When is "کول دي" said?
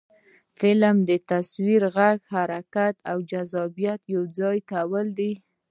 4.71-5.31